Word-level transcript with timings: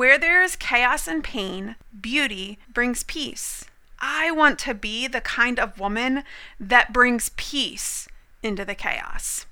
Where 0.00 0.16
there 0.16 0.42
is 0.42 0.56
chaos 0.56 1.06
and 1.06 1.22
pain, 1.22 1.76
beauty 2.00 2.58
brings 2.72 3.02
peace. 3.02 3.66
I 3.98 4.30
want 4.30 4.58
to 4.60 4.72
be 4.72 5.06
the 5.06 5.20
kind 5.20 5.60
of 5.60 5.78
woman 5.78 6.24
that 6.58 6.94
brings 6.94 7.32
peace 7.36 8.08
into 8.42 8.64
the 8.64 8.74
chaos. 8.74 9.44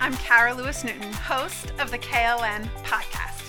I'm 0.00 0.16
Kara 0.16 0.54
Lewis 0.54 0.82
Newton, 0.82 1.12
host 1.12 1.74
of 1.78 1.90
the 1.90 1.98
KLN 1.98 2.66
podcast. 2.82 3.42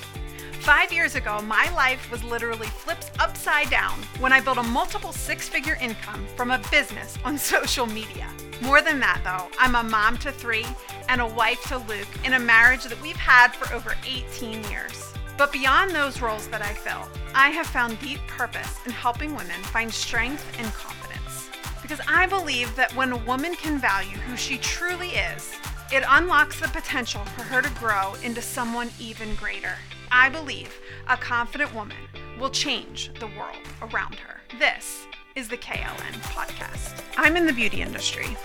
Five 0.59 0.91
years 0.91 1.15
ago, 1.15 1.41
my 1.41 1.73
life 1.73 2.11
was 2.11 2.25
literally 2.25 2.67
flipped 2.67 3.11
upside 3.21 3.69
down 3.69 3.97
when 4.19 4.33
I 4.33 4.41
built 4.41 4.57
a 4.57 4.63
multiple 4.63 5.13
six 5.13 5.47
figure 5.47 5.77
income 5.79 6.27
from 6.35 6.51
a 6.51 6.61
business 6.69 7.17
on 7.23 7.37
social 7.37 7.85
media. 7.85 8.27
More 8.61 8.81
than 8.81 8.99
that, 8.99 9.21
though, 9.23 9.49
I'm 9.57 9.75
a 9.75 9.89
mom 9.89 10.17
to 10.19 10.31
three 10.31 10.65
and 11.11 11.19
a 11.19 11.27
wife 11.27 11.61
to 11.65 11.77
Luke 11.77 12.07
in 12.23 12.33
a 12.33 12.39
marriage 12.39 12.85
that 12.85 13.01
we've 13.01 13.17
had 13.17 13.53
for 13.53 13.73
over 13.75 13.95
18 14.07 14.63
years. 14.71 15.13
But 15.37 15.51
beyond 15.51 15.91
those 15.91 16.21
roles 16.21 16.47
that 16.47 16.61
I 16.61 16.73
fill, 16.73 17.05
I 17.35 17.49
have 17.49 17.67
found 17.67 17.99
deep 17.99 18.21
purpose 18.27 18.79
in 18.85 18.93
helping 18.93 19.35
women 19.35 19.61
find 19.61 19.93
strength 19.93 20.45
and 20.57 20.71
confidence. 20.71 21.49
Because 21.81 21.99
I 22.07 22.27
believe 22.27 22.73
that 22.77 22.95
when 22.95 23.11
a 23.11 23.17
woman 23.17 23.55
can 23.55 23.77
value 23.77 24.15
who 24.19 24.37
she 24.37 24.57
truly 24.57 25.09
is, 25.09 25.53
it 25.91 26.05
unlocks 26.07 26.61
the 26.61 26.69
potential 26.69 27.25
for 27.25 27.43
her 27.43 27.61
to 27.61 27.69
grow 27.71 28.13
into 28.23 28.41
someone 28.41 28.89
even 28.97 29.35
greater. 29.35 29.75
I 30.13 30.29
believe 30.29 30.73
a 31.09 31.17
confident 31.17 31.75
woman 31.75 31.97
will 32.39 32.51
change 32.51 33.11
the 33.19 33.27
world 33.27 33.67
around 33.81 34.15
her. 34.15 34.39
This 34.57 35.05
is 35.35 35.49
the 35.49 35.57
KLN 35.57 36.21
podcast. 36.23 37.03
I'm 37.17 37.35
in 37.35 37.45
the 37.45 37.53
beauty 37.53 37.81
industry. 37.81 38.37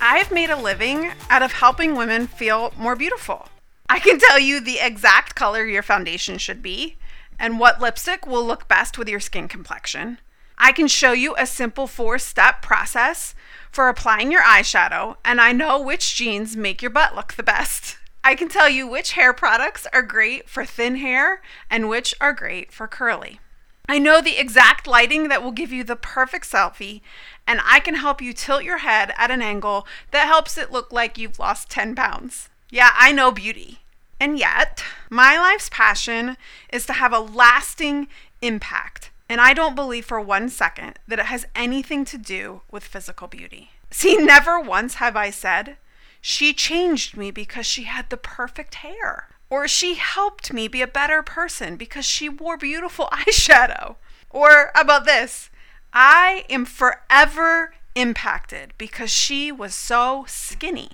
I've 0.00 0.30
made 0.30 0.50
a 0.50 0.56
living 0.56 1.10
out 1.28 1.42
of 1.42 1.52
helping 1.52 1.96
women 1.96 2.26
feel 2.26 2.72
more 2.76 2.94
beautiful. 2.94 3.48
I 3.88 3.98
can 3.98 4.18
tell 4.18 4.38
you 4.38 4.60
the 4.60 4.78
exact 4.80 5.34
color 5.34 5.64
your 5.64 5.82
foundation 5.82 6.38
should 6.38 6.62
be 6.62 6.96
and 7.38 7.58
what 7.58 7.80
lipstick 7.80 8.26
will 8.26 8.44
look 8.44 8.68
best 8.68 8.96
with 8.96 9.08
your 9.08 9.20
skin 9.20 9.48
complexion. 9.48 10.18
I 10.56 10.72
can 10.72 10.88
show 10.88 11.12
you 11.12 11.34
a 11.36 11.46
simple 11.46 11.86
four 11.86 12.18
step 12.18 12.62
process 12.62 13.34
for 13.70 13.88
applying 13.88 14.32
your 14.32 14.42
eyeshadow, 14.42 15.16
and 15.24 15.40
I 15.40 15.52
know 15.52 15.80
which 15.80 16.14
jeans 16.14 16.56
make 16.56 16.82
your 16.82 16.90
butt 16.90 17.14
look 17.14 17.34
the 17.34 17.42
best. 17.42 17.96
I 18.24 18.34
can 18.34 18.48
tell 18.48 18.68
you 18.68 18.86
which 18.86 19.12
hair 19.12 19.32
products 19.32 19.86
are 19.92 20.02
great 20.02 20.48
for 20.48 20.64
thin 20.64 20.96
hair 20.96 21.42
and 21.70 21.88
which 21.88 22.14
are 22.20 22.32
great 22.32 22.72
for 22.72 22.88
curly. 22.88 23.40
I 23.88 23.98
know 23.98 24.20
the 24.20 24.38
exact 24.38 24.86
lighting 24.86 25.28
that 25.28 25.42
will 25.42 25.52
give 25.52 25.72
you 25.72 25.82
the 25.82 25.96
perfect 25.96 26.50
selfie, 26.50 27.00
and 27.46 27.60
I 27.64 27.80
can 27.80 27.94
help 27.94 28.20
you 28.20 28.32
tilt 28.32 28.62
your 28.62 28.78
head 28.78 29.12
at 29.16 29.30
an 29.30 29.42
angle 29.42 29.86
that 30.10 30.26
helps 30.26 30.58
it 30.58 30.70
look 30.70 30.92
like 30.92 31.16
you've 31.16 31.38
lost 31.38 31.70
10 31.70 31.94
pounds. 31.94 32.50
Yeah, 32.70 32.90
I 32.94 33.12
know 33.12 33.32
beauty. 33.32 33.80
And 34.20 34.38
yet, 34.38 34.84
my 35.08 35.38
life's 35.38 35.70
passion 35.70 36.36
is 36.70 36.84
to 36.86 36.92
have 36.94 37.12
a 37.12 37.20
lasting 37.20 38.08
impact 38.42 39.10
and 39.28 39.40
I 39.40 39.52
don't 39.52 39.74
believe 39.74 40.06
for 40.06 40.20
one 40.20 40.48
second 40.48 40.98
that 41.06 41.18
it 41.18 41.26
has 41.26 41.46
anything 41.54 42.04
to 42.06 42.18
do 42.18 42.62
with 42.70 42.82
physical 42.84 43.28
beauty. 43.28 43.70
See, 43.90 44.16
never 44.16 44.58
once 44.58 44.94
have 44.94 45.16
I 45.16 45.30
said, 45.30 45.76
she 46.20 46.52
changed 46.54 47.16
me 47.16 47.30
because 47.30 47.66
she 47.66 47.84
had 47.84 48.08
the 48.08 48.16
perfect 48.16 48.76
hair. 48.76 49.28
Or 49.50 49.66
she 49.66 49.94
helped 49.94 50.52
me 50.52 50.68
be 50.68 50.82
a 50.82 50.86
better 50.86 51.22
person 51.22 51.76
because 51.76 52.04
she 52.04 52.28
wore 52.28 52.56
beautiful 52.56 53.06
eyeshadow. 53.12 53.96
Or 54.30 54.70
about 54.74 55.04
this, 55.04 55.50
I 55.92 56.44
am 56.50 56.64
forever 56.64 57.74
impacted 57.94 58.74
because 58.78 59.10
she 59.10 59.50
was 59.50 59.74
so 59.74 60.24
skinny. 60.28 60.90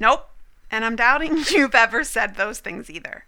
Nope. 0.00 0.28
And 0.70 0.84
I'm 0.84 0.96
doubting 0.96 1.38
you've 1.50 1.74
ever 1.74 2.04
said 2.04 2.34
those 2.34 2.60
things 2.60 2.90
either. 2.90 3.24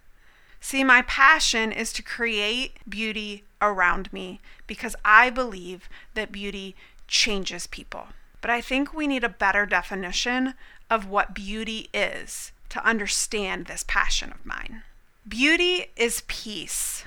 See, 0.59 0.83
my 0.83 1.01
passion 1.03 1.71
is 1.71 1.91
to 1.93 2.03
create 2.03 2.77
beauty 2.87 3.43
around 3.61 4.11
me 4.13 4.39
because 4.67 4.95
I 5.03 5.29
believe 5.29 5.89
that 6.13 6.31
beauty 6.31 6.75
changes 7.07 7.65
people. 7.65 8.07
But 8.41 8.51
I 8.51 8.61
think 8.61 8.93
we 8.93 9.07
need 9.07 9.23
a 9.23 9.29
better 9.29 9.65
definition 9.65 10.53
of 10.89 11.07
what 11.07 11.33
beauty 11.33 11.89
is 11.93 12.51
to 12.71 12.85
understand 12.85 13.65
this 13.65 13.85
passion 13.87 14.31
of 14.31 14.45
mine. 14.45 14.83
Beauty 15.27 15.87
is 15.95 16.23
peace. 16.27 17.03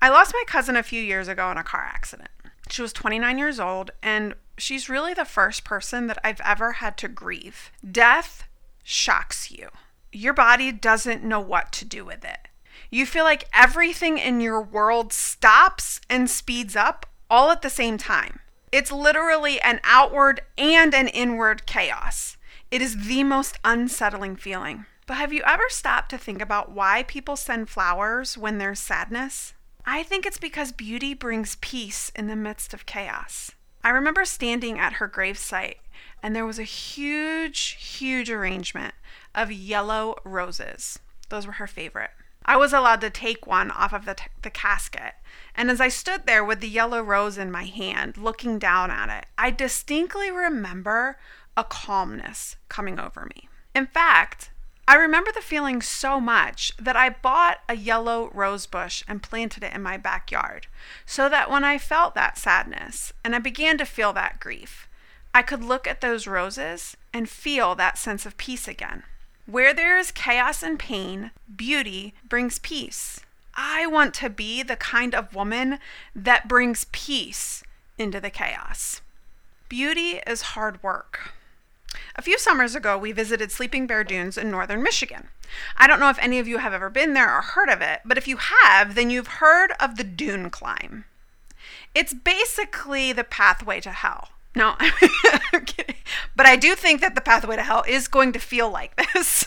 I 0.00 0.08
lost 0.08 0.34
my 0.34 0.44
cousin 0.46 0.76
a 0.76 0.82
few 0.82 1.00
years 1.00 1.28
ago 1.28 1.50
in 1.50 1.56
a 1.56 1.62
car 1.62 1.82
accident. 1.82 2.30
She 2.68 2.82
was 2.82 2.92
29 2.92 3.38
years 3.38 3.60
old, 3.60 3.90
and 4.02 4.34
she's 4.58 4.88
really 4.88 5.14
the 5.14 5.24
first 5.24 5.64
person 5.64 6.06
that 6.08 6.18
I've 6.24 6.40
ever 6.42 6.72
had 6.72 6.96
to 6.98 7.08
grieve. 7.08 7.70
Death 7.88 8.44
shocks 8.82 9.50
you. 9.50 9.68
Your 10.12 10.32
body 10.32 10.72
doesn't 10.72 11.24
know 11.24 11.40
what 11.40 11.72
to 11.72 11.84
do 11.84 12.04
with 12.04 12.24
it. 12.24 12.48
You 12.90 13.06
feel 13.06 13.24
like 13.24 13.48
everything 13.52 14.18
in 14.18 14.40
your 14.40 14.60
world 14.60 15.12
stops 15.12 16.00
and 16.08 16.30
speeds 16.30 16.76
up 16.76 17.06
all 17.28 17.50
at 17.50 17.62
the 17.62 17.70
same 17.70 17.98
time. 17.98 18.40
It's 18.72 18.92
literally 18.92 19.60
an 19.60 19.80
outward 19.84 20.40
and 20.58 20.94
an 20.94 21.08
inward 21.08 21.66
chaos. 21.66 22.36
It 22.70 22.82
is 22.82 23.06
the 23.06 23.22
most 23.22 23.58
unsettling 23.64 24.36
feeling. 24.36 24.86
But 25.06 25.18
have 25.18 25.32
you 25.32 25.42
ever 25.44 25.64
stopped 25.68 26.10
to 26.10 26.18
think 26.18 26.40
about 26.40 26.72
why 26.72 27.02
people 27.02 27.36
send 27.36 27.68
flowers 27.68 28.38
when 28.38 28.58
there's 28.58 28.80
sadness? 28.80 29.52
I 29.84 30.02
think 30.02 30.24
it's 30.24 30.38
because 30.38 30.72
beauty 30.72 31.12
brings 31.12 31.56
peace 31.56 32.10
in 32.16 32.26
the 32.26 32.36
midst 32.36 32.72
of 32.72 32.86
chaos. 32.86 33.50
I 33.82 33.90
remember 33.90 34.24
standing 34.24 34.78
at 34.78 34.94
her 34.94 35.08
gravesite, 35.08 35.76
and 36.22 36.34
there 36.34 36.46
was 36.46 36.58
a 36.58 36.64
huge, 36.64 37.76
huge 37.78 38.30
arrangement 38.30 38.94
of 39.34 39.52
yellow 39.52 40.16
roses. 40.24 40.98
Those 41.28 41.46
were 41.46 41.54
her 41.54 41.66
favorite. 41.66 42.12
I 42.46 42.56
was 42.56 42.72
allowed 42.72 43.02
to 43.02 43.10
take 43.10 43.46
one 43.46 43.70
off 43.70 43.92
of 43.92 44.06
the, 44.06 44.14
t- 44.14 44.24
the 44.40 44.50
casket. 44.50 45.14
And 45.54 45.70
as 45.70 45.82
I 45.82 45.88
stood 45.88 46.24
there 46.24 46.44
with 46.44 46.60
the 46.60 46.68
yellow 46.68 47.02
rose 47.02 47.36
in 47.36 47.50
my 47.50 47.64
hand, 47.64 48.16
looking 48.16 48.58
down 48.58 48.90
at 48.90 49.10
it, 49.10 49.26
I 49.36 49.50
distinctly 49.50 50.30
remember 50.30 51.18
a 51.58 51.64
calmness 51.64 52.56
coming 52.70 52.98
over 52.98 53.28
me. 53.34 53.48
In 53.74 53.86
fact, 53.86 54.50
I 54.86 54.96
remember 54.96 55.32
the 55.32 55.40
feeling 55.40 55.80
so 55.80 56.20
much 56.20 56.72
that 56.78 56.96
I 56.96 57.08
bought 57.08 57.60
a 57.68 57.74
yellow 57.74 58.30
rose 58.34 58.66
bush 58.66 59.02
and 59.08 59.22
planted 59.22 59.64
it 59.64 59.72
in 59.72 59.82
my 59.82 59.96
backyard 59.96 60.66
so 61.06 61.28
that 61.30 61.50
when 61.50 61.64
I 61.64 61.78
felt 61.78 62.14
that 62.14 62.36
sadness 62.36 63.12
and 63.24 63.34
I 63.34 63.38
began 63.38 63.78
to 63.78 63.86
feel 63.86 64.12
that 64.12 64.40
grief, 64.40 64.86
I 65.32 65.40
could 65.40 65.64
look 65.64 65.86
at 65.86 66.02
those 66.02 66.26
roses 66.26 66.96
and 67.14 67.28
feel 67.28 67.74
that 67.74 67.96
sense 67.96 68.26
of 68.26 68.36
peace 68.36 68.68
again. 68.68 69.04
Where 69.46 69.72
there 69.72 69.98
is 69.98 70.10
chaos 70.10 70.62
and 70.62 70.78
pain, 70.78 71.30
beauty 71.54 72.14
brings 72.28 72.58
peace. 72.58 73.20
I 73.54 73.86
want 73.86 74.14
to 74.14 74.28
be 74.28 74.62
the 74.62 74.76
kind 74.76 75.14
of 75.14 75.34
woman 75.34 75.78
that 76.14 76.48
brings 76.48 76.86
peace 76.92 77.62
into 77.98 78.20
the 78.20 78.30
chaos. 78.30 79.00
Beauty 79.68 80.20
is 80.26 80.42
hard 80.42 80.82
work. 80.82 81.32
A 82.16 82.22
few 82.22 82.38
summers 82.38 82.74
ago, 82.74 82.96
we 82.96 83.12
visited 83.12 83.50
Sleeping 83.50 83.86
Bear 83.86 84.04
Dunes 84.04 84.38
in 84.38 84.50
northern 84.50 84.82
Michigan. 84.82 85.28
I 85.76 85.86
don't 85.86 86.00
know 86.00 86.10
if 86.10 86.18
any 86.18 86.38
of 86.38 86.48
you 86.48 86.58
have 86.58 86.72
ever 86.72 86.90
been 86.90 87.14
there 87.14 87.34
or 87.34 87.42
heard 87.42 87.68
of 87.68 87.80
it, 87.80 88.00
but 88.04 88.18
if 88.18 88.26
you 88.26 88.36
have, 88.36 88.94
then 88.94 89.10
you've 89.10 89.26
heard 89.26 89.72
of 89.80 89.96
the 89.96 90.04
dune 90.04 90.50
climb. 90.50 91.04
It's 91.94 92.12
basically 92.12 93.12
the 93.12 93.24
pathway 93.24 93.80
to 93.80 93.90
hell. 93.90 94.30
No, 94.56 94.76
I'm 95.52 95.64
kidding. 95.64 95.96
But 96.36 96.46
I 96.46 96.56
do 96.56 96.74
think 96.74 97.00
that 97.00 97.14
the 97.14 97.20
pathway 97.20 97.56
to 97.56 97.62
hell 97.62 97.84
is 97.86 98.08
going 98.08 98.32
to 98.32 98.38
feel 98.38 98.70
like 98.70 98.96
this. 99.14 99.46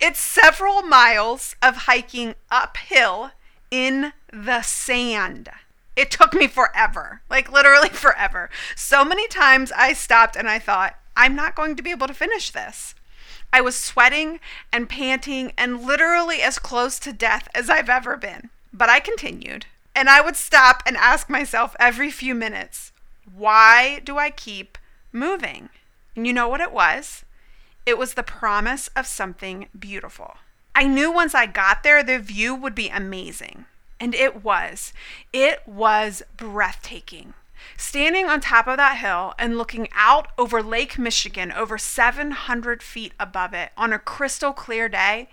it's 0.00 0.20
several 0.20 0.82
miles 0.82 1.56
of 1.62 1.76
hiking 1.76 2.34
uphill 2.50 3.32
in 3.70 4.12
the 4.32 4.62
sand. 4.62 5.50
It 5.96 6.10
took 6.12 6.32
me 6.32 6.46
forever, 6.46 7.22
like 7.28 7.50
literally 7.50 7.88
forever. 7.92 8.50
So 8.76 9.04
many 9.04 9.26
times 9.28 9.72
I 9.72 9.92
stopped 9.92 10.36
and 10.36 10.48
I 10.48 10.58
thought, 10.58 10.97
I'm 11.18 11.34
not 11.34 11.56
going 11.56 11.74
to 11.74 11.82
be 11.82 11.90
able 11.90 12.06
to 12.06 12.14
finish 12.14 12.50
this. 12.50 12.94
I 13.52 13.60
was 13.60 13.76
sweating 13.76 14.38
and 14.72 14.88
panting 14.88 15.52
and 15.58 15.82
literally 15.82 16.42
as 16.42 16.60
close 16.60 17.00
to 17.00 17.12
death 17.12 17.48
as 17.54 17.68
I've 17.68 17.88
ever 17.90 18.16
been. 18.16 18.50
But 18.72 18.88
I 18.88 19.00
continued. 19.00 19.66
And 19.96 20.08
I 20.08 20.20
would 20.20 20.36
stop 20.36 20.80
and 20.86 20.96
ask 20.96 21.28
myself 21.28 21.74
every 21.80 22.12
few 22.12 22.36
minutes, 22.36 22.92
why 23.34 24.00
do 24.04 24.16
I 24.16 24.30
keep 24.30 24.78
moving? 25.12 25.70
And 26.14 26.24
you 26.24 26.32
know 26.32 26.48
what 26.48 26.60
it 26.60 26.72
was? 26.72 27.24
It 27.84 27.98
was 27.98 28.14
the 28.14 28.22
promise 28.22 28.88
of 28.94 29.06
something 29.06 29.66
beautiful. 29.76 30.36
I 30.72 30.84
knew 30.84 31.10
once 31.10 31.34
I 31.34 31.46
got 31.46 31.82
there, 31.82 32.04
the 32.04 32.20
view 32.20 32.54
would 32.54 32.76
be 32.76 32.88
amazing. 32.88 33.64
And 33.98 34.14
it 34.14 34.44
was. 34.44 34.92
It 35.32 35.66
was 35.66 36.22
breathtaking. 36.36 37.34
Standing 37.76 38.26
on 38.26 38.40
top 38.40 38.66
of 38.66 38.76
that 38.76 38.98
hill 38.98 39.34
and 39.38 39.58
looking 39.58 39.88
out 39.94 40.28
over 40.38 40.62
Lake 40.62 40.98
Michigan, 40.98 41.52
over 41.52 41.78
700 41.78 42.82
feet 42.82 43.12
above 43.18 43.54
it 43.54 43.72
on 43.76 43.92
a 43.92 43.98
crystal 43.98 44.52
clear 44.52 44.88
day, 44.88 45.28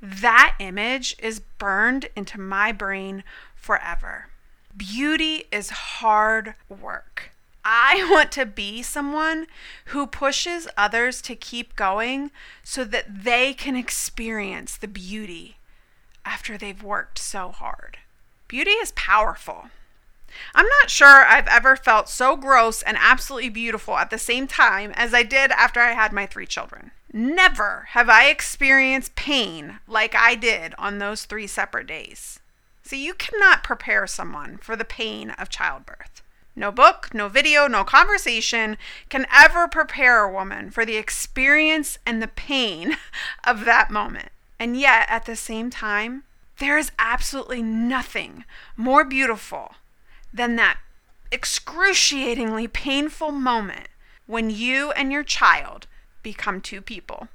that 0.00 0.56
image 0.58 1.16
is 1.18 1.40
burned 1.40 2.08
into 2.16 2.40
my 2.40 2.72
brain 2.72 3.22
forever. 3.54 4.28
Beauty 4.76 5.44
is 5.52 5.70
hard 5.70 6.54
work. 6.68 7.30
I 7.64 8.08
want 8.10 8.32
to 8.32 8.46
be 8.46 8.82
someone 8.82 9.46
who 9.86 10.06
pushes 10.06 10.66
others 10.76 11.22
to 11.22 11.36
keep 11.36 11.76
going 11.76 12.32
so 12.64 12.84
that 12.84 13.24
they 13.24 13.54
can 13.54 13.76
experience 13.76 14.76
the 14.76 14.88
beauty 14.88 15.56
after 16.24 16.58
they've 16.58 16.82
worked 16.82 17.18
so 17.18 17.50
hard. 17.50 17.98
Beauty 18.48 18.72
is 18.72 18.92
powerful. 18.96 19.66
I'm 20.54 20.66
not 20.80 20.90
sure 20.90 21.24
I've 21.26 21.48
ever 21.48 21.76
felt 21.76 22.08
so 22.08 22.36
gross 22.36 22.82
and 22.82 22.96
absolutely 23.00 23.48
beautiful 23.48 23.96
at 23.96 24.10
the 24.10 24.18
same 24.18 24.46
time 24.46 24.92
as 24.94 25.14
I 25.14 25.22
did 25.22 25.50
after 25.52 25.80
I 25.80 25.92
had 25.92 26.12
my 26.12 26.26
three 26.26 26.46
children. 26.46 26.90
Never 27.12 27.88
have 27.90 28.08
I 28.08 28.28
experienced 28.28 29.14
pain 29.14 29.80
like 29.86 30.14
I 30.14 30.34
did 30.34 30.74
on 30.78 30.98
those 30.98 31.24
three 31.24 31.46
separate 31.46 31.86
days. 31.86 32.40
See, 32.82 33.04
you 33.04 33.14
cannot 33.14 33.62
prepare 33.62 34.06
someone 34.06 34.58
for 34.58 34.76
the 34.76 34.84
pain 34.84 35.30
of 35.30 35.48
childbirth. 35.48 36.22
No 36.54 36.70
book, 36.70 37.10
no 37.14 37.28
video, 37.28 37.66
no 37.66 37.84
conversation 37.84 38.76
can 39.08 39.26
ever 39.32 39.68
prepare 39.68 40.24
a 40.24 40.32
woman 40.32 40.70
for 40.70 40.84
the 40.84 40.96
experience 40.96 41.98
and 42.04 42.22
the 42.22 42.28
pain 42.28 42.96
of 43.46 43.64
that 43.64 43.90
moment. 43.90 44.28
And 44.58 44.78
yet, 44.78 45.06
at 45.08 45.24
the 45.24 45.36
same 45.36 45.70
time, 45.70 46.24
there 46.58 46.78
is 46.78 46.92
absolutely 46.98 47.62
nothing 47.62 48.44
more 48.76 49.04
beautiful 49.04 49.74
than 50.32 50.56
that 50.56 50.78
excruciatingly 51.30 52.68
painful 52.68 53.32
moment 53.32 53.88
when 54.26 54.50
you 54.50 54.92
and 54.92 55.10
your 55.10 55.24
child 55.24 55.86
become 56.22 56.60
two 56.60 56.80
people. 56.80 57.28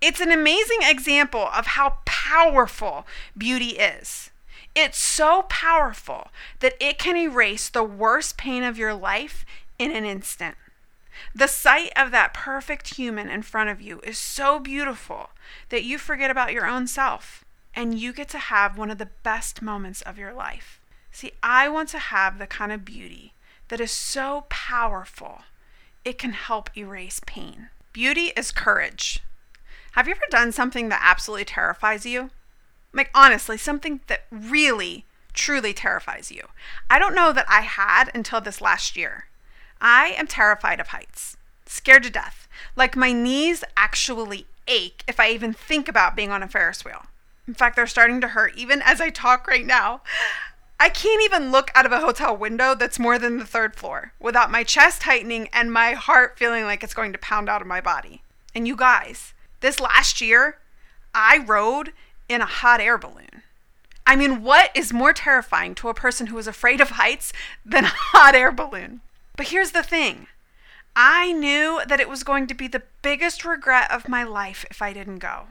It's 0.00 0.20
an 0.20 0.32
amazing 0.32 0.78
example 0.82 1.48
of 1.54 1.66
how 1.66 1.98
powerful 2.04 3.06
beauty 3.36 3.70
is. 3.70 4.30
It's 4.74 4.98
so 4.98 5.42
powerful 5.48 6.28
that 6.60 6.74
it 6.80 6.98
can 6.98 7.16
erase 7.16 7.68
the 7.68 7.84
worst 7.84 8.36
pain 8.36 8.62
of 8.62 8.78
your 8.78 8.94
life 8.94 9.44
in 9.78 9.90
an 9.90 10.04
instant. 10.04 10.56
The 11.34 11.46
sight 11.46 11.92
of 11.94 12.10
that 12.10 12.34
perfect 12.34 12.96
human 12.96 13.28
in 13.28 13.42
front 13.42 13.70
of 13.70 13.80
you 13.80 14.00
is 14.00 14.18
so 14.18 14.58
beautiful 14.58 15.30
that 15.68 15.84
you 15.84 15.98
forget 15.98 16.30
about 16.30 16.52
your 16.52 16.66
own 16.66 16.86
self 16.86 17.44
and 17.74 17.98
you 17.98 18.12
get 18.12 18.28
to 18.30 18.38
have 18.38 18.78
one 18.78 18.90
of 18.90 18.98
the 18.98 19.10
best 19.22 19.62
moments 19.62 20.02
of 20.02 20.18
your 20.18 20.32
life. 20.32 20.80
See, 21.12 21.32
I 21.42 21.68
want 21.68 21.90
to 21.90 21.98
have 21.98 22.38
the 22.38 22.46
kind 22.46 22.72
of 22.72 22.84
beauty 22.84 23.34
that 23.68 23.80
is 23.80 23.92
so 23.92 24.46
powerful 24.48 25.42
it 26.04 26.18
can 26.18 26.32
help 26.32 26.76
erase 26.76 27.20
pain. 27.26 27.68
Beauty 27.92 28.32
is 28.36 28.50
courage. 28.50 29.20
Have 29.92 30.08
you 30.08 30.14
ever 30.14 30.24
done 30.30 30.52
something 30.52 30.88
that 30.88 31.02
absolutely 31.04 31.44
terrifies 31.44 32.06
you? 32.06 32.30
Like, 32.94 33.10
honestly, 33.14 33.58
something 33.58 34.00
that 34.06 34.24
really, 34.30 35.04
truly 35.34 35.74
terrifies 35.74 36.32
you. 36.32 36.48
I 36.90 36.98
don't 36.98 37.14
know 37.14 37.32
that 37.32 37.46
I 37.48 37.60
had 37.60 38.10
until 38.14 38.40
this 38.40 38.60
last 38.60 38.96
year. 38.96 39.26
I 39.80 40.14
am 40.16 40.26
terrified 40.26 40.80
of 40.80 40.88
heights, 40.88 41.36
scared 41.66 42.04
to 42.04 42.10
death. 42.10 42.48
Like, 42.74 42.96
my 42.96 43.12
knees 43.12 43.64
actually 43.76 44.46
ache 44.66 45.04
if 45.06 45.20
I 45.20 45.30
even 45.30 45.52
think 45.52 45.88
about 45.88 46.16
being 46.16 46.30
on 46.30 46.42
a 46.42 46.48
Ferris 46.48 46.84
wheel. 46.84 47.04
In 47.46 47.54
fact, 47.54 47.76
they're 47.76 47.86
starting 47.86 48.20
to 48.20 48.28
hurt 48.28 48.56
even 48.56 48.80
as 48.82 49.00
I 49.00 49.10
talk 49.10 49.46
right 49.46 49.66
now. 49.66 50.00
I 50.82 50.88
can't 50.88 51.22
even 51.22 51.52
look 51.52 51.70
out 51.76 51.86
of 51.86 51.92
a 51.92 52.00
hotel 52.00 52.36
window 52.36 52.74
that's 52.74 52.98
more 52.98 53.16
than 53.16 53.38
the 53.38 53.46
third 53.46 53.76
floor 53.76 54.14
without 54.18 54.50
my 54.50 54.64
chest 54.64 55.02
tightening 55.02 55.48
and 55.52 55.72
my 55.72 55.92
heart 55.92 56.36
feeling 56.36 56.64
like 56.64 56.82
it's 56.82 56.92
going 56.92 57.12
to 57.12 57.20
pound 57.20 57.48
out 57.48 57.60
of 57.60 57.68
my 57.68 57.80
body. 57.80 58.22
And 58.52 58.66
you 58.66 58.74
guys, 58.74 59.32
this 59.60 59.78
last 59.78 60.20
year, 60.20 60.58
I 61.14 61.38
rode 61.38 61.92
in 62.28 62.40
a 62.40 62.46
hot 62.46 62.80
air 62.80 62.98
balloon. 62.98 63.44
I 64.04 64.16
mean, 64.16 64.42
what 64.42 64.72
is 64.74 64.92
more 64.92 65.12
terrifying 65.12 65.76
to 65.76 65.88
a 65.88 65.94
person 65.94 66.26
who 66.26 66.38
is 66.38 66.48
afraid 66.48 66.80
of 66.80 66.90
heights 66.90 67.32
than 67.64 67.84
a 67.84 67.92
hot 67.94 68.34
air 68.34 68.50
balloon? 68.50 69.02
But 69.36 69.50
here's 69.50 69.70
the 69.70 69.84
thing 69.84 70.26
I 70.96 71.30
knew 71.30 71.80
that 71.86 72.00
it 72.00 72.08
was 72.08 72.24
going 72.24 72.48
to 72.48 72.54
be 72.54 72.66
the 72.66 72.82
biggest 73.02 73.44
regret 73.44 73.88
of 73.88 74.08
my 74.08 74.24
life 74.24 74.64
if 74.68 74.82
I 74.82 74.92
didn't 74.92 75.20
go. 75.20 75.44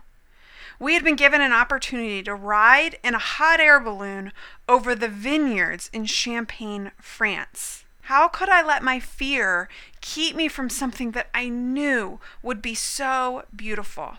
We 0.82 0.96
had 0.96 1.04
been 1.04 1.16
given 1.16 1.42
an 1.42 1.52
opportunity 1.52 2.24
to 2.24 2.34
ride 2.34 2.98
in 3.04 3.14
a 3.14 3.20
hot 3.20 3.60
air 3.60 3.80
balloon 3.80 4.34
over 4.68 4.96
the 4.96 5.08
vineyards 5.08 5.92
in 5.94 6.08
Champagne, 6.08 6.90
France. 7.00 7.86
How 8.06 8.28
could 8.28 8.50
I 8.50 8.66
let 8.66 8.82
my 8.82 9.00
fear 9.00 9.70
keep 10.02 10.36
me 10.36 10.48
from 10.48 10.72
something 10.72 11.12
that 11.12 11.28
I 11.36 11.50
knew 11.50 12.20
would 12.42 12.64
be 12.64 12.74
so 12.74 13.44
beautiful? 13.56 14.16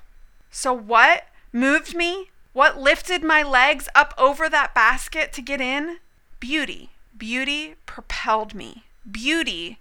So, 0.53 0.73
what 0.73 1.27
moved 1.53 1.97
me 1.97 2.31
what 2.53 2.79
lifted 2.79 3.25
my 3.25 3.43
legs 3.43 3.89
up 3.93 4.15
over 4.17 4.49
that 4.49 4.73
basket 4.73 5.33
to 5.33 5.43
get 5.43 5.61
in? 5.61 5.97
Beauty. 6.39 6.91
Beauty 7.19 7.75
propelled 7.87 8.55
me. 8.55 8.85
Beauty 9.11 9.79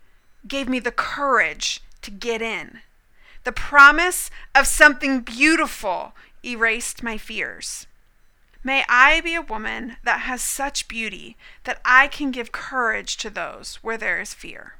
gave 0.47 0.67
me 0.67 0.79
the 0.79 0.91
courage 0.91 1.81
to 2.01 2.09
get 2.09 2.41
in. 2.41 2.79
The 3.43 3.51
promise 3.51 4.31
of 4.55 4.65
something 4.65 5.21
beautiful 5.21 6.13
erased 6.43 7.03
my 7.03 7.17
fears. 7.17 7.87
May 8.63 8.83
I 8.87 9.21
be 9.21 9.33
a 9.33 9.41
woman 9.41 9.97
that 10.03 10.21
has 10.21 10.41
such 10.41 10.87
beauty 10.87 11.35
that 11.63 11.81
I 11.83 12.07
can 12.07 12.31
give 12.31 12.51
courage 12.51 13.17
to 13.17 13.29
those 13.29 13.77
where 13.81 13.97
there 13.97 14.21
is 14.21 14.33
fear. 14.33 14.75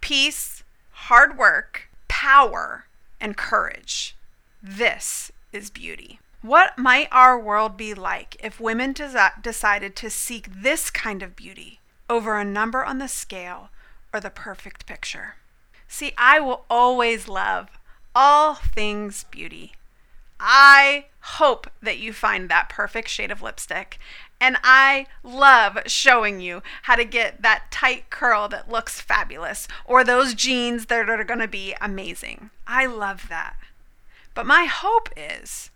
Peace, 0.00 0.62
hard 0.90 1.36
work, 1.36 1.88
power, 2.06 2.86
and 3.20 3.36
courage. 3.36 4.16
This 4.62 5.32
is 5.52 5.70
beauty. 5.70 6.20
What 6.42 6.78
might 6.78 7.08
our 7.10 7.38
world 7.38 7.76
be 7.76 7.92
like 7.92 8.36
if 8.38 8.60
women 8.60 8.92
des- 8.92 9.32
decided 9.42 9.96
to 9.96 10.10
seek 10.10 10.48
this 10.52 10.90
kind 10.90 11.22
of 11.22 11.34
beauty 11.34 11.80
over 12.08 12.36
a 12.36 12.44
number 12.44 12.84
on 12.84 12.98
the 12.98 13.08
scale 13.08 13.70
or 14.12 14.20
the 14.20 14.30
perfect 14.30 14.86
picture? 14.86 15.34
See, 15.88 16.12
I 16.16 16.38
will 16.38 16.64
always 16.70 17.26
love 17.26 17.78
all 18.14 18.54
things 18.54 19.24
beauty. 19.24 19.72
I 20.38 21.06
hope 21.20 21.68
that 21.82 21.98
you 21.98 22.12
find 22.12 22.48
that 22.48 22.68
perfect 22.68 23.08
shade 23.08 23.30
of 23.30 23.42
lipstick. 23.42 23.98
And 24.40 24.58
I 24.62 25.06
love 25.22 25.78
showing 25.86 26.40
you 26.40 26.62
how 26.82 26.94
to 26.96 27.04
get 27.04 27.42
that 27.42 27.70
tight 27.70 28.10
curl 28.10 28.48
that 28.48 28.70
looks 28.70 29.00
fabulous 29.00 29.66
or 29.84 30.04
those 30.04 30.34
jeans 30.34 30.86
that 30.86 31.08
are 31.08 31.24
going 31.24 31.40
to 31.40 31.48
be 31.48 31.74
amazing. 31.80 32.50
I 32.66 32.86
love 32.86 33.28
that. 33.28 33.56
But 34.34 34.46
my 34.46 34.66
hope 34.66 35.08
is 35.16 35.70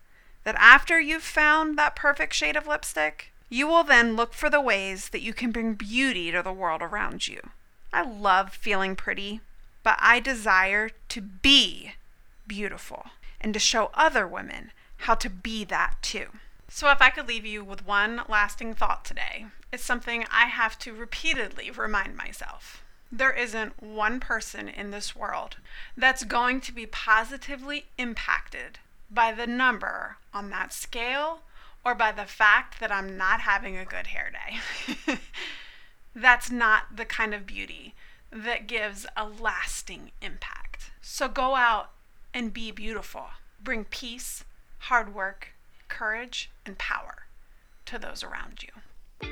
that 0.44 0.56
after 0.56 1.00
you've 1.00 1.22
found 1.22 1.78
that 1.78 1.96
perfect 1.96 2.34
shade 2.34 2.56
of 2.56 2.66
lipstick, 2.66 3.32
you 3.48 3.66
will 3.66 3.82
then 3.82 4.14
look 4.14 4.34
for 4.34 4.50
the 4.50 4.60
ways 4.60 5.08
that 5.08 5.22
you 5.22 5.32
can 5.32 5.50
bring 5.50 5.74
beauty 5.74 6.30
to 6.30 6.42
the 6.42 6.52
world 6.52 6.82
around 6.82 7.26
you. 7.26 7.40
I 7.92 8.02
love 8.02 8.52
feeling 8.52 8.94
pretty, 8.94 9.40
but 9.82 9.98
I 10.00 10.20
desire 10.20 10.90
to 11.08 11.20
be 11.20 11.94
beautiful 12.46 13.06
and 13.40 13.54
to 13.54 13.60
show 13.60 13.90
other 13.94 14.26
women 14.26 14.72
how 14.98 15.14
to 15.14 15.30
be 15.30 15.64
that 15.64 15.96
too. 16.02 16.26
So, 16.68 16.90
if 16.90 17.02
I 17.02 17.10
could 17.10 17.26
leave 17.26 17.46
you 17.46 17.64
with 17.64 17.86
one 17.86 18.22
lasting 18.28 18.74
thought 18.74 19.04
today, 19.04 19.46
it's 19.72 19.84
something 19.84 20.24
I 20.30 20.46
have 20.46 20.78
to 20.80 20.92
repeatedly 20.92 21.70
remind 21.70 22.16
myself. 22.16 22.84
There 23.10 23.32
isn't 23.32 23.82
one 23.82 24.20
person 24.20 24.68
in 24.68 24.90
this 24.90 25.16
world 25.16 25.56
that's 25.96 26.22
going 26.22 26.60
to 26.60 26.72
be 26.72 26.86
positively 26.86 27.86
impacted 27.98 28.78
by 29.10 29.32
the 29.32 29.46
number 29.46 30.18
on 30.32 30.50
that 30.50 30.72
scale 30.72 31.40
or 31.84 31.94
by 31.94 32.12
the 32.12 32.24
fact 32.24 32.78
that 32.80 32.92
I'm 32.92 33.16
not 33.16 33.40
having 33.40 33.76
a 33.76 33.84
good 33.84 34.08
hair 34.08 34.30
day. 34.30 35.18
That's 36.14 36.50
not 36.50 36.96
the 36.96 37.04
kind 37.04 37.34
of 37.34 37.46
beauty 37.46 37.94
that 38.30 38.66
gives 38.66 39.06
a 39.16 39.26
lasting 39.26 40.12
impact. 40.20 40.90
So 41.00 41.28
go 41.28 41.56
out 41.56 41.90
and 42.32 42.52
be 42.52 42.70
beautiful. 42.70 43.26
Bring 43.62 43.84
peace, 43.84 44.44
hard 44.78 45.14
work, 45.14 45.48
courage, 45.88 46.50
and 46.64 46.78
power 46.78 47.24
to 47.86 47.98
those 47.98 48.22
around 48.22 48.62
you. 48.62 49.28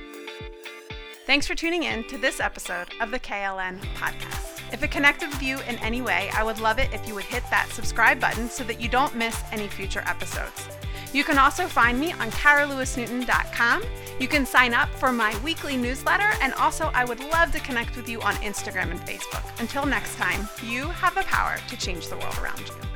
Thanks 1.27 1.47
for 1.47 1.55
tuning 1.55 1.83
in 1.83 2.05
to 2.05 2.17
this 2.17 2.41
episode 2.41 2.89
of 3.01 3.11
the 3.11 3.21
KLN 3.21 3.81
podcast. 3.95 4.61
If 4.73 4.83
it 4.83 4.91
connected 4.91 5.29
with 5.31 5.43
you 5.43 5.59
in 5.69 5.77
any 5.77 6.01
way, 6.01 6.31
I 6.35 6.43
would 6.43 6.59
love 6.59 6.79
it 6.79 6.93
if 6.93 7.07
you 7.07 7.15
would 7.15 7.25
hit 7.25 7.43
that 7.51 7.69
subscribe 7.71 8.21
button 8.21 8.49
so 8.49 8.65
that 8.65 8.81
you 8.81 8.89
don't 8.89 9.15
miss 9.15 9.43
any 9.53 9.69
future 9.69 10.03
episodes. 10.07 10.67
You 11.13 11.25
can 11.25 11.39
also 11.39 11.67
find 11.67 11.99
me 11.99 12.13
on 12.13 12.31
caralewisnewton.com. 12.31 13.83
You 14.21 14.29
can 14.29 14.45
sign 14.45 14.75
up 14.75 14.89
for 14.91 15.13
my 15.13 15.39
weekly 15.43 15.77
newsletter, 15.77 16.31
and 16.43 16.53
also 16.55 16.91
I 16.95 17.05
would 17.05 17.21
love 17.21 17.53
to 17.53 17.61
connect 17.61 17.97
with 17.97 18.09
you 18.09 18.21
on 18.21 18.35
Instagram 18.37 18.91
and 18.91 19.01
Facebook. 19.01 19.45
Until 19.61 19.87
next 19.87 20.17
time, 20.17 20.49
you 20.63 20.89
have 20.89 21.15
the 21.15 21.23
power 21.23 21.57
to 21.69 21.77
change 21.77 22.09
the 22.09 22.17
world 22.17 22.39
around 22.39 22.61
you. 22.61 22.88